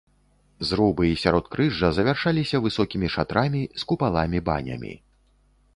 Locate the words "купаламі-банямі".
3.91-4.93